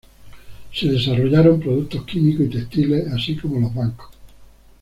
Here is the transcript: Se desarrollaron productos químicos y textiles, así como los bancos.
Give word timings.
Se 0.73 0.87
desarrollaron 0.91 1.59
productos 1.59 2.05
químicos 2.05 2.47
y 2.47 2.49
textiles, 2.49 3.05
así 3.13 3.35
como 3.35 3.59
los 3.59 3.71
bancos. 3.71 4.09